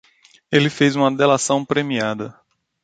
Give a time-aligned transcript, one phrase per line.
[0.51, 2.35] Ele fez uma delação premiada